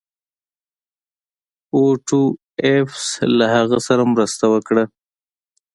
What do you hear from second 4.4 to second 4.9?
وکړه.